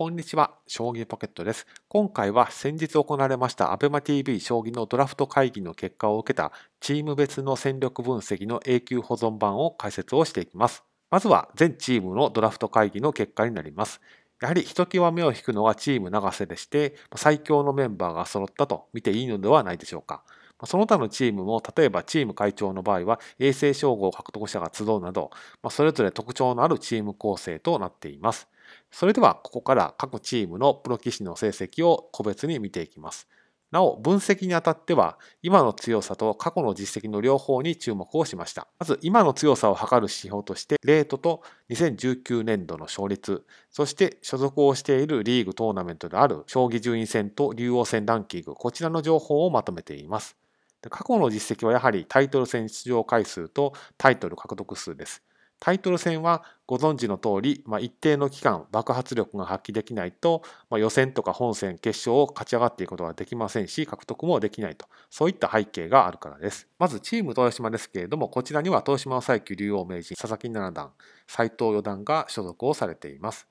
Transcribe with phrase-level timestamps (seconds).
[0.00, 1.66] こんにちは、将棋ポケットです。
[1.88, 10.84] 今回は先日行われました ABEMATV 将棋のドラフト会議の結果を受けたチーム別の戦力分析の永久保存版を解説をしていきます。
[11.10, 14.00] まずは全チームのドラフト会議の結果になります。
[14.40, 20.22] やはりひときわ目を引くのはチーム長瀬でして、最強のメンバーが揃ったと見ていいのではないでしょうか。
[20.64, 25.30] その他のチームも、例えばチーム会長の場合は、衛星称号獲得者が集うなど、
[25.68, 28.48] それぞれ特徴のあるチーム構成となっています。
[28.90, 33.28] それではここから各チームのプロ棋士の成績を個別に見ていきます。
[33.70, 38.66] なお、分析にあたっては、今の強さと過去の実績の両方に注目をしました。
[38.80, 50.36] まず、今の強さを測る指標として、レートと2019年度の勝率、そして所属をしているリーグトーナメントである将棋順位戦と竜王戦ランキング、こちらの情報をまとめています。
[50.88, 55.22] 過去の実績はやはりタイトル戦出場回数とタイトル獲得数です。
[55.60, 64.86] タイトル戦はご存知の通り、まあ、一定の期間爆発力が発揮できないと、まあ、予選とか本戦決勝を勝ち上がっていくことができませんし獲得もできないと。
[65.10, 66.66] そういった背景があるからです。
[66.78, 70.92] まずチーム豊島ですけれどもこちらには豊島最級竜王名人佐々木七段
[71.26, 73.46] 斎藤四段が所属をされています。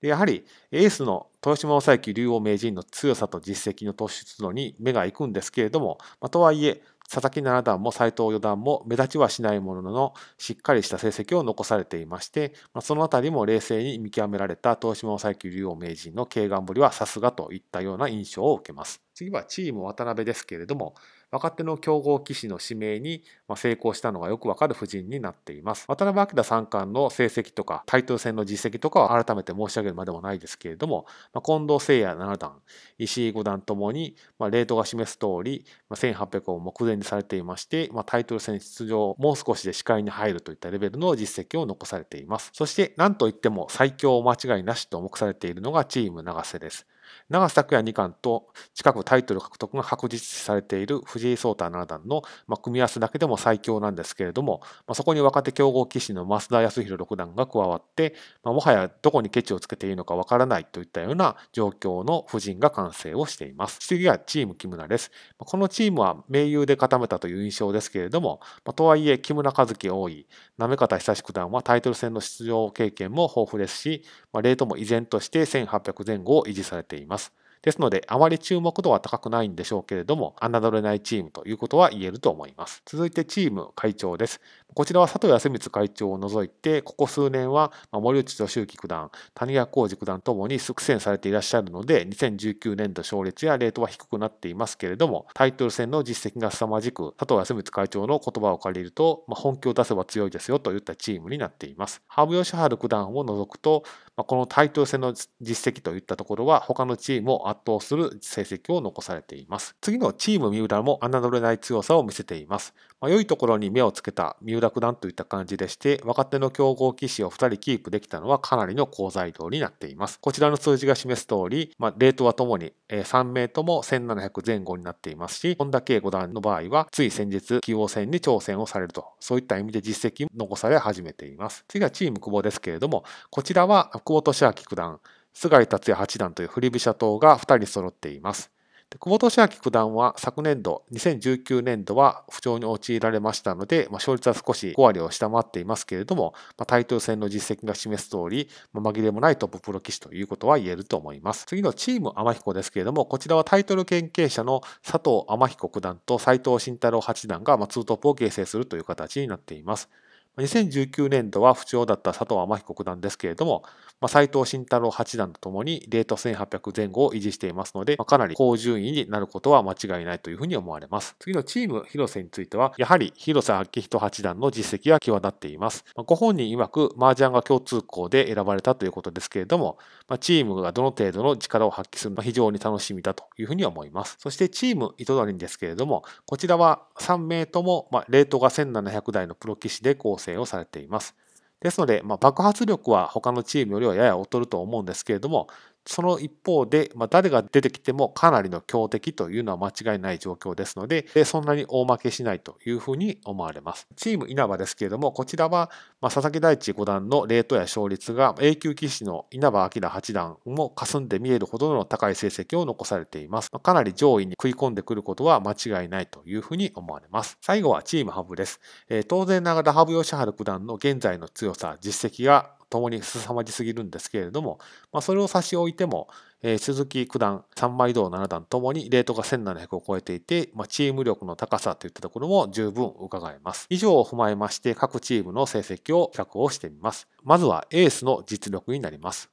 [0.00, 19.00] でやはりエースの豊島将之竜王名人の強さと実績の突出度に目が行くんですけれども、まあ、とはいえ佐々木七段も斎藤四段も目立ちはしないもののしっかりした成績を残されていまして、そのあたりも冷静に見極められた東島最強竜王名人の軽眼ぶりはさすがといったような印象を受けます。
[19.14, 20.94] 次はチーム渡辺ですけれども、
[21.30, 23.22] 若手の強豪棋士の指名に
[23.56, 25.84] 成功したのがよくわかる布陣になっています。
[25.88, 31.06] 渡辺明三冠の成績とかタイトル戦の実績とかは改めて申し上げるまでもないですけれども、
[31.44, 32.52] 近藤誠也七段、
[32.98, 42.50] 石井五段ともにレートが示す通り1800を目前にされていまして、タイトル戦出場もう少しで視界に入るといったレベルの実績を残されています。
[42.52, 46.86] そして何といっても最強間違いなしと目されているのがチーム永瀬です。
[47.30, 63.78] 長瀬拓也二冠と近くタイトル獲得が確実視されている藤井聡太七段の、ま組み合わせだけでも最強なんですけれども、まそこに若手強豪棋士の増田康弘六段が加わって、まもはやどこにケチをつけていいのかわからないといったような状況の布陣が完成をしています。
[63.80, 65.10] 次はチーム木村です。
[65.36, 70.26] このチームは盟友で固めたという印象ですけれども、まとはいえ木村和樹多い、
[70.56, 77.17] 行方久志九段はタイトル戦の出場経験も豊富ですし、まレートも依然として1800前後を維持されています。
[77.62, 82.82] ですので、あまり注目度は高くないんでしょうけれども、侮れないチームということは言えると思います。
[82.86, 84.40] 続いてチーム会長です。
[84.74, 102.02] こちらは佐藤康光会長を除いて、ここ数年は森内俊之九段、谷川浩二九段ともに苦戦されていらっしゃるので、2019年度勝率やレートは低くなっていますけれども、タイトル戦の実績が凄まじく、佐藤康光会長の言葉を借りると、まあ、本気を出せば強いですよといったチームになっています。
[102.06, 103.82] 羽生善治九段を除くと、
[104.24, 109.76] このタイトル戦の実績といったところは、他のチームを圧倒する成績を残されています。
[109.80, 112.74] 次のチーム三浦も侮れない強さを見せています。
[113.00, 120.18] まあ、良いところに目をつけた三浦九段といった感じでして、若手の強豪棋士を2人キープできたのはかなりの好材料になっています。
[120.20, 131.64] こちらの数字が示す通り、まあ、レートはともに3名とも1700前後になっていますし、本田圭五段の場合は、つい先日、棋王戦に挑戦をされると、そういった意味で実績も残され始めています。
[131.68, 135.00] 次はチーム久保ですけれども、こちらは久保利明九段、
[135.34, 138.50] 菅井達也八段という振り飛車党が2人揃っています。
[138.96, 151.44] 久保利明九段は昨年度、2019年度は不調に陥られましたので、まあ、勝率は少し5割を下回っていますけれども、まあ、タイトル戦の実績が示す通り、まあ、紛れもないトッププロ棋士ということは言えると思います。
[151.46, 159.90] 次のチーム天彦ですけれども、こちらはタイトル研究者の佐藤天彦九段と斉藤慎太郎八段がツートップを形成するという形になっています。
[160.36, 163.64] 2019年度は不調だった佐藤天彦九段ですけれども、
[164.00, 171.16] ま、斉藤慎太郎八段とともにレート1800前後を維持していますので、ま、かなり高順位になることは間違いないというふうに思われます。
[171.18, 175.84] 次のチーム広瀬については、やはり広瀬明人八段の実績が際立っています。
[175.96, 184.16] ま、ご本人曰く麻雀が共通項で選ばれたということですけれども、ま、チームがどの程度の力を発揮するのか非常に楽しみだというふうに思います。
[184.20, 191.14] そしてチーム糸谷ですけれども、こちらは3名とも、ま、レートが1700台のプロ棋士で構成をされています。
[191.60, 195.48] ですので、まあ、爆発力は他のチームよりはやや劣ると思うんですけれども、
[195.88, 203.88] その一方で、まあ、誰が出てきてもかなりの強敵というのは間違いない状況ですので、そんなに大負けしないというふうに思われます。
[203.96, 205.70] チーム稲葉ですけれども、こちらは、
[206.02, 213.48] まあ、佐々木大地五段のレートや勝率が A 級棋士の稲葉明八段も霞んで見えるほどの高い成績を残されています。
[213.50, 217.38] まあ、かなり上位に食い込んでくることは間違いないというふうに思われます。
[217.40, 218.60] 最後はチームハブです。
[218.90, 224.58] えー、当然ながら羽生善治九段の現在の強さ、実績がともに凄まじすぎるんですけれども、
[224.92, 226.08] まあ、それを差し置いても、
[226.42, 233.66] えー、鈴木九段、三枚堂七段ともにレートが1700を超えていて、まあ、チーム力の高さといったところも十分伺えます。
[233.70, 237.08] 以上を踏まえまして各チームの成績を比較をしてみます。
[237.24, 239.30] まずはエースの実力になります。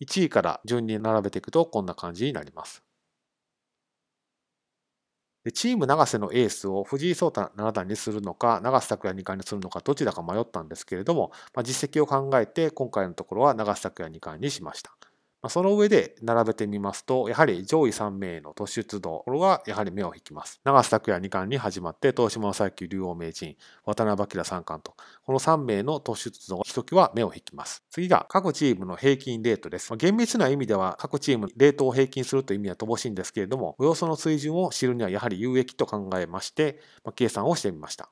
[0.00, 2.85] 1位から順に並べていくとこんな感じになります。
[5.46, 14.96] でチーム永瀬のエースを藤井聡太七段にするのか、永瀬拓也二冠にするのか、どちらか迷ったんですけれども、まあ、実績を考えて、今回のところは永瀬拓也二冠にしました。
[15.46, 20.60] まその上で並べてみますと、やはり上位3名の突出度はやはり目を引きます。
[20.64, 24.94] 長瀬拓也二冠に始まって、東島正幸竜王名人、渡辺明三冠と、
[25.24, 27.84] この3名の突出度がひときわ目を引きます。
[27.90, 29.94] 次が各チームの平均レートです。
[29.96, 36.80] 厳密な意味では各チームレートを平均するという意味は乏しいんですけれども、およその水準を知るにはやはり有益と考えまして、
[37.14, 38.10] 計算をしてみました。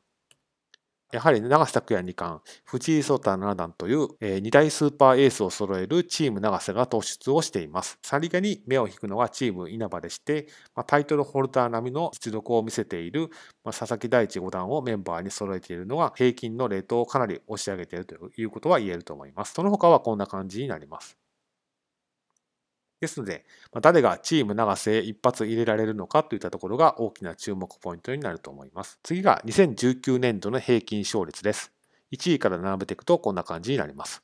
[1.13, 7.99] やはり長瀬拓也二冠、藤井聡太七段という、え2大スーパーエースを揃えるチーム長瀬が突出をしています。
[8.03, 10.49] さりげに目を引くのがチーム稲葉でして、
[10.87, 13.31] タイトルホルダー並みの実力を見せている、
[13.65, 19.55] 佐々木大地五段をメンバーに揃えているのが平均のレートをかなり押し上げているということは言えると思います。
[19.55, 21.24] その他はこんな感じになります。
[23.05, 23.45] ですので、
[23.83, 28.99] 誰がチーム長瀬へ一発入れられるのかといったところが大きな注目ポイントになると思います。
[29.03, 31.73] 次が2019年度の平均勝率です。
[32.13, 34.23] 1位から並べていくとこんな感じになります。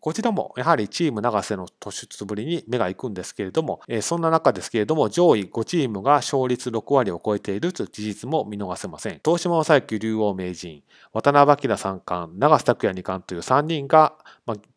[0.00, 9.20] こちらもやはりチーム長瀬の突出ぶりに目が行くんですけれども、そんな中ですけれども、上位5チームが勝率6割を超えているという事実も見逃せません。
[9.24, 14.14] 東島正幸竜王名人、渡辺明三冠、長瀬拓也二冠という3人が、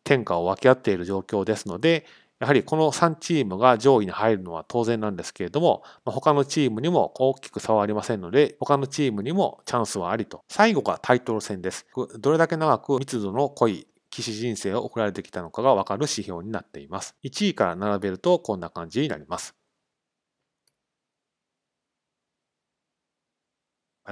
[0.02, 2.04] 天下を分け合っている状況ですので、
[2.40, 10.42] やはりこの3チームが上位に入るのは当然なんですけれども、他のチームにも大きく差はありませんので、他のチームにもチャンスはありと。
[10.48, 11.86] 最後がタイトル戦です。
[12.18, 17.16] どれだけ長く密度の濃い棋士人生を送られてきたのかがわかる指標になっています。
[17.24, 19.56] 1位から並べるとこんな感じになります。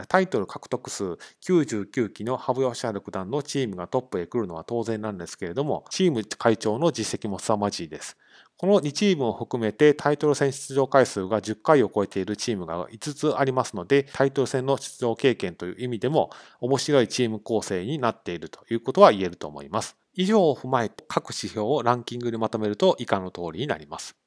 [0.08, 8.16] タイトル獲得数99期の羽生善治九段のチームがトップへ来るのは当然なんですけれども、チーム会長の実績も凄まじいです。
[8.56, 19.96] この2チームを含めてタイトル戦出場回数が10回を超えているチームが5つありますので、タイトル戦の出場経験という意味でも面白いチーム構成になっているということは言えると思います。
[20.14, 24.19] 以上を踏まえて各指標をランキングにまとめると以下の通りになります。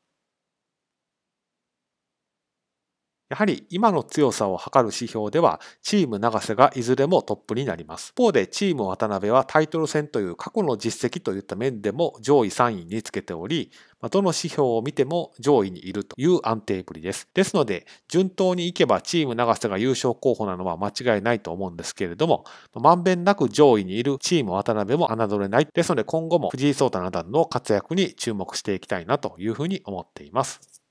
[3.33, 8.13] やはり今の強さを測る指標では、チーム長瀬がいずれもトップになります。
[8.15, 13.71] 一方で、チーム渡辺はタイトル戦という過去の実績といった面でも上位3位につけており、
[14.11, 17.27] どの指標を見ても上位にいるという安定ぶりです。
[17.33, 22.45] ですので、順当にいけばチーム長瀬が優勝候補なのは間違いないと思うんですけれども、
[22.75, 25.67] まんべんなく上位にいるチーム渡辺も侮れない。
[25.73, 30.82] ですので、今後も藤井聡太七段の活躍に注目していきたいなというふうに思っています。